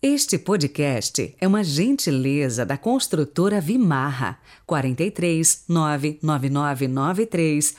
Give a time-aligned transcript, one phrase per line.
[0.00, 7.74] Este podcast é uma gentileza da construtora Vimarra 43 99993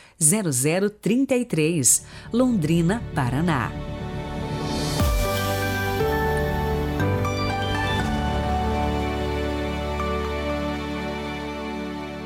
[1.00, 3.72] 0033, Londrina, Paraná.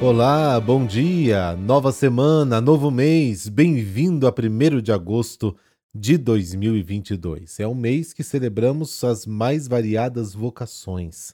[0.02, 5.55] Olá, bom dia, nova semana, novo mês, bem-vindo a 1 de agosto
[5.94, 7.60] de 2022.
[7.60, 11.34] É um mês que celebramos as mais variadas vocações.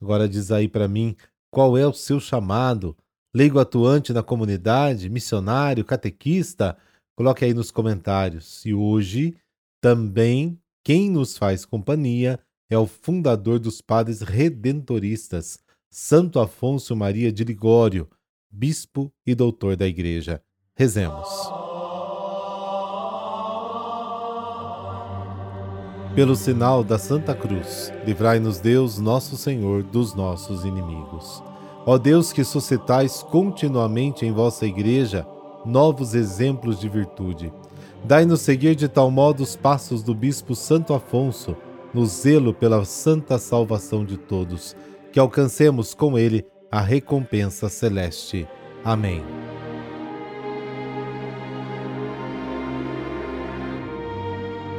[0.00, 1.16] Agora diz aí para mim
[1.50, 2.96] qual é o seu chamado,
[3.34, 6.76] leigo atuante na comunidade, missionário, catequista?
[7.16, 8.64] Coloque aí nos comentários.
[8.64, 9.34] E hoje
[9.80, 12.38] também quem nos faz companhia
[12.70, 15.58] é o fundador dos Padres Redentoristas,
[15.90, 18.08] Santo Afonso Maria de Ligório,
[18.50, 20.42] bispo e doutor da Igreja.
[20.76, 21.67] Rezemos.
[26.18, 31.40] Pelo sinal da Santa Cruz, livrai-nos Deus, nosso Senhor, dos nossos inimigos.
[31.86, 35.24] Ó Deus que suscitais continuamente em vossa Igreja
[35.64, 37.52] novos exemplos de virtude,
[38.02, 41.56] dai-nos seguir de tal modo os passos do Bispo Santo Afonso,
[41.94, 44.74] no zelo pela santa salvação de todos,
[45.12, 48.44] que alcancemos com ele a recompensa celeste.
[48.84, 49.22] Amém.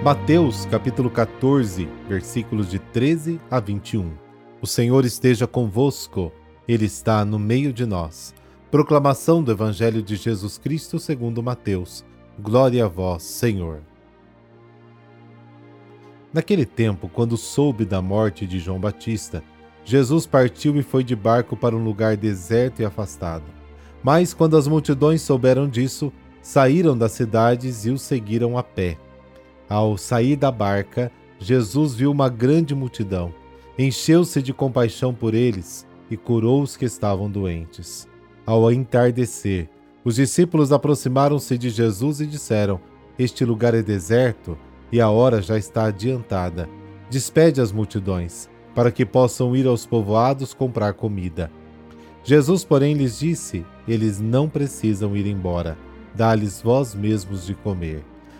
[0.01, 4.13] Mateus capítulo 14, versículos de 13 a 21.
[4.61, 6.31] O Senhor esteja convosco,
[6.65, 8.33] Ele está no meio de nós.
[8.71, 12.05] Proclamação do Evangelho de Jesus Cristo segundo Mateus.
[12.39, 13.81] Glória a vós, Senhor.
[16.31, 19.43] Naquele tempo, quando soube da morte de João Batista,
[19.83, 23.43] Jesus partiu e foi de barco para um lugar deserto e afastado.
[24.01, 26.09] Mas quando as multidões souberam disso,
[26.41, 28.97] saíram das cidades e o seguiram a pé.
[29.69, 33.31] Ao sair da barca, Jesus viu uma grande multidão,
[33.77, 38.07] encheu-se de compaixão por eles e curou os que estavam doentes.
[38.47, 39.69] Ao entardecer,
[40.03, 42.79] os discípulos aproximaram-se de Jesus e disseram:
[43.17, 44.57] Este lugar é deserto
[44.91, 46.67] e a hora já está adiantada.
[47.11, 51.51] Despede as multidões, para que possam ir aos povoados comprar comida.
[52.23, 55.77] Jesus, porém, lhes disse: Eles não precisam ir embora.
[56.15, 58.03] Dá-lhes vós mesmos de comer.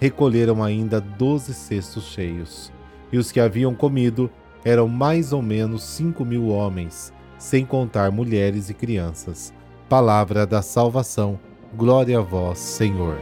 [0.00, 2.72] recolheram ainda doze cestos cheios.
[3.12, 4.30] E os que haviam comido
[4.64, 9.52] eram mais ou menos cinco mil homens, sem contar mulheres e crianças.
[9.88, 11.38] Palavra da salvação.
[11.74, 13.16] Glória a vós, Senhor.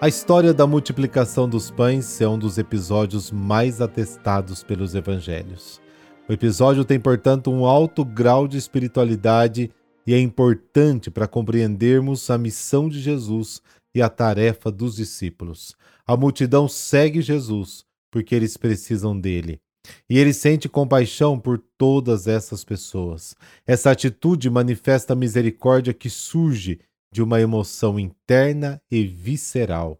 [0.00, 5.80] A história da multiplicação dos pães é um dos episódios mais atestados pelos evangelhos.
[6.28, 9.70] O episódio tem, portanto, um alto grau de espiritualidade
[10.06, 13.62] e é importante para compreendermos a missão de Jesus
[13.94, 15.74] e a tarefa dos discípulos.
[16.06, 19.60] A multidão segue Jesus porque eles precisam dele.
[20.08, 23.34] E ele sente compaixão por todas essas pessoas.
[23.66, 26.80] Essa atitude manifesta a misericórdia que surge
[27.12, 29.98] de uma emoção interna e visceral.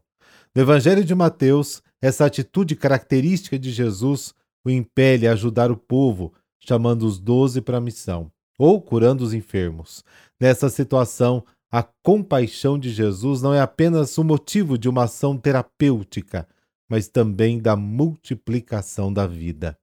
[0.55, 6.33] No Evangelho de Mateus, essa atitude característica de Jesus o impele a ajudar o povo,
[6.59, 10.05] chamando os doze para a missão ou curando os enfermos.
[10.41, 16.47] Nessa situação, a compaixão de Jesus não é apenas o motivo de uma ação terapêutica,
[16.89, 19.77] mas também da multiplicação da vida.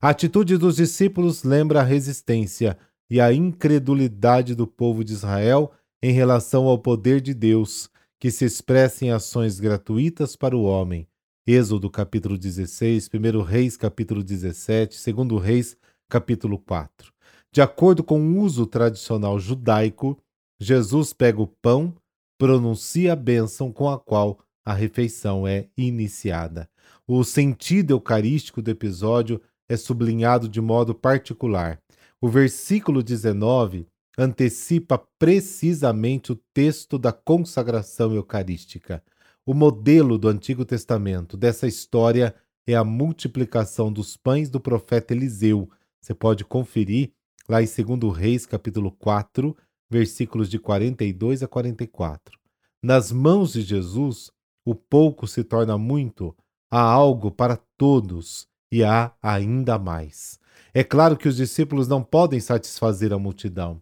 [0.00, 2.78] A atitude dos discípulos lembra a resistência
[3.10, 5.72] e a incredulidade do povo de Israel
[6.02, 7.90] em relação ao poder de Deus,
[8.20, 11.08] que se expressa em ações gratuitas para o homem.
[11.46, 15.76] Êxodo capítulo 16, 1 Reis capítulo 17, 2 Reis
[16.08, 17.15] capítulo 4.
[17.56, 20.22] De acordo com o uso tradicional judaico,
[20.60, 21.94] Jesus pega o pão,
[22.38, 26.68] pronuncia a bênção com a qual a refeição é iniciada.
[27.08, 31.80] O sentido eucarístico do episódio é sublinhado de modo particular.
[32.20, 33.86] O versículo 19
[34.18, 39.02] antecipa precisamente o texto da consagração eucarística.
[39.46, 42.34] O modelo do Antigo Testamento dessa história
[42.66, 45.70] é a multiplicação dos pães do profeta Eliseu.
[46.02, 47.15] Você pode conferir
[47.48, 49.56] lá em 2 Reis, capítulo 4,
[49.88, 52.38] versículos de 42 a 44.
[52.82, 54.30] Nas mãos de Jesus,
[54.64, 56.36] o pouco se torna muito,
[56.70, 60.38] há algo para todos e há ainda mais.
[60.74, 63.80] É claro que os discípulos não podem satisfazer a multidão.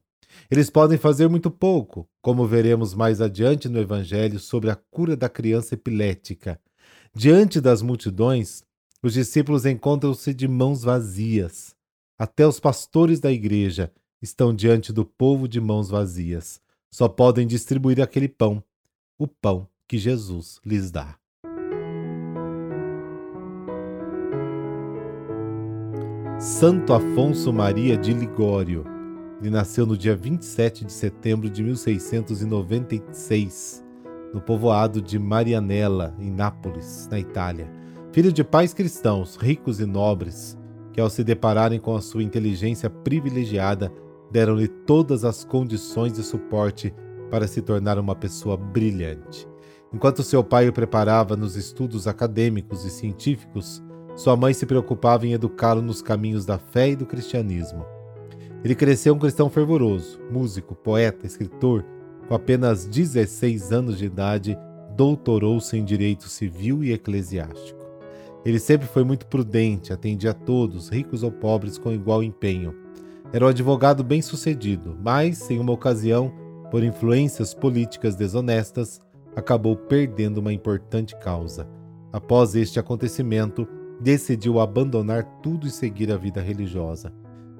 [0.51, 5.29] Eles podem fazer muito pouco, como veremos mais adiante no Evangelho sobre a cura da
[5.29, 6.61] criança epilética.
[7.15, 8.63] Diante das multidões,
[9.03, 11.75] os discípulos encontram-se de mãos vazias.
[12.17, 13.91] Até os pastores da igreja
[14.23, 16.61] estão diante do povo de mãos vazias.
[16.89, 18.63] Só podem distribuir aquele pão,
[19.19, 21.19] o pão que Jesus lhes dá.
[26.39, 28.85] Santo Afonso Maria de Ligório.
[29.41, 33.85] Ele nasceu no dia 27 de setembro de 1696,
[34.33, 37.69] no povoado de Marianella, em Nápoles, na Itália.
[38.13, 40.57] Filho de pais cristãos, ricos e nobres,
[40.95, 43.93] que ao se depararem com a sua inteligência privilegiada,
[44.31, 46.95] deram-lhe todas as condições de suporte
[47.31, 49.47] para se tornar uma pessoa brilhante.
[49.93, 53.83] Enquanto seu pai o preparava nos estudos acadêmicos e científicos,
[54.15, 57.85] sua mãe se preocupava em educá-lo nos caminhos da fé e do cristianismo.
[58.63, 61.85] Ele cresceu um cristão fervoroso, músico, poeta, escritor.
[62.29, 64.57] Com apenas 16 anos de idade,
[64.97, 67.84] doutorou-se em direito civil e eclesiástico.
[68.45, 72.75] Ele sempre foi muito prudente, atendia a todos, ricos ou pobres, com igual empenho.
[73.33, 76.33] Era um advogado bem-sucedido, mas, em uma ocasião,
[76.71, 79.01] por influências políticas desonestas,
[79.35, 81.67] acabou perdendo uma importante causa.
[82.13, 83.67] Após este acontecimento,
[84.01, 87.13] decidiu abandonar tudo e seguir a vida religiosa.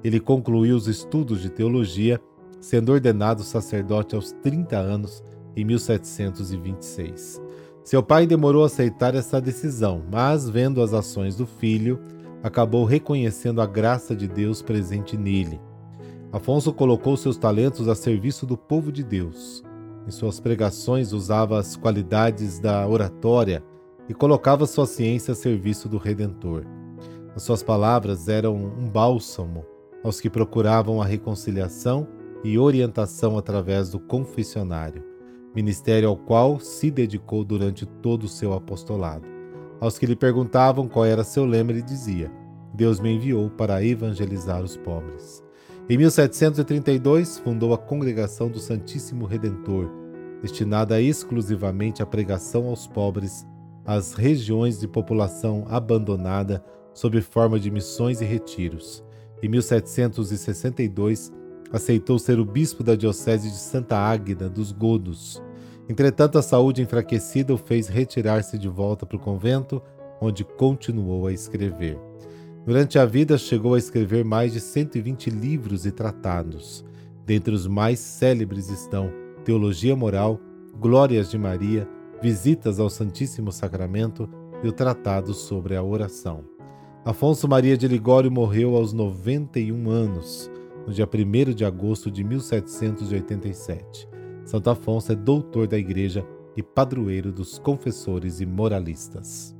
[0.03, 2.19] Ele concluiu os estudos de teologia,
[2.61, 5.23] sendo ordenado sacerdote aos 30 anos
[5.55, 7.41] em 1726.
[7.85, 12.01] Seu pai demorou a aceitar essa decisão, mas, vendo as ações do filho,
[12.41, 15.61] acabou reconhecendo a graça de Deus presente nele.
[16.31, 19.63] Afonso colocou seus talentos a serviço do povo de Deus.
[20.07, 23.63] Em suas pregações, usava as qualidades da oratória,
[24.09, 26.65] e colocava sua ciência a serviço do Redentor.
[27.35, 29.63] As suas palavras eram um bálsamo
[30.03, 32.07] aos que procuravam a reconciliação
[32.43, 35.03] e orientação através do confessionário,
[35.55, 39.25] ministério ao qual se dedicou durante todo o seu apostolado.
[39.79, 42.31] Aos que lhe perguntavam qual era seu lema, ele dizia:
[42.73, 45.43] Deus me enviou para evangelizar os pobres.
[45.89, 49.89] Em 1732, fundou a Congregação do Santíssimo Redentor,
[50.41, 53.45] destinada exclusivamente à pregação aos pobres
[53.85, 56.63] às regiões de população abandonada
[56.93, 59.03] sob forma de missões e retiros.
[59.43, 61.31] Em 1762,
[61.71, 65.43] aceitou ser o bispo da diocese de Santa Águeda dos Godos.
[65.87, 69.81] Entretanto, a saúde enfraquecida o fez retirar-se de volta para o convento,
[70.19, 71.99] onde continuou a escrever.
[72.65, 76.83] Durante a vida, chegou a escrever mais de 120 livros e tratados.
[77.23, 79.11] Dentre os mais célebres estão
[79.43, 80.39] Teologia Moral,
[80.79, 81.87] Glórias de Maria,
[82.21, 84.27] visitas ao Santíssimo Sacramento
[84.63, 86.43] e o Tratado sobre a Oração.
[87.05, 90.49] Afonso Maria de Ligório morreu aos 91 anos,
[90.87, 94.14] no dia 1 de agosto de 1787.
[94.45, 96.25] Santo Afonso é doutor da Igreja
[96.55, 99.55] e padroeiro dos confessores e moralistas.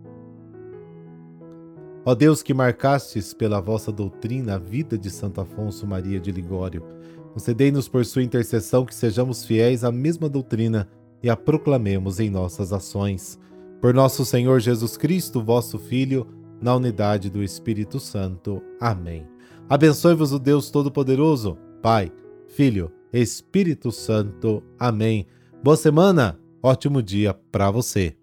[2.05, 6.83] Ó Deus que marcastes pela vossa doutrina a vida de Santo Afonso Maria de Ligório,
[7.33, 10.87] concedei-nos por sua intercessão que sejamos fiéis à mesma doutrina
[11.23, 13.39] e a proclamemos em nossas ações.
[13.81, 16.27] Por nosso Senhor Jesus Cristo, vosso Filho,
[16.61, 18.61] na unidade do Espírito Santo.
[18.79, 19.27] Amém.
[19.67, 22.11] Abençoe-vos o Deus Todo-Poderoso, Pai,
[22.47, 22.91] Filho,
[23.21, 24.61] Espírito Santo.
[24.77, 25.25] Amém.
[25.63, 28.15] Boa semana, ótimo dia para você.